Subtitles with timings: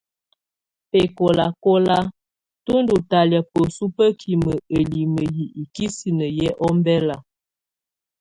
[0.89, 1.97] Bɛ̀kɔ̀làkɔ̀la,
[2.65, 7.15] tù ndú ɲtalɛ̀á bǝsu bǝkimǝ ǝlimǝ yɛ ikisinǝ yɛ́ ɔmbɛla.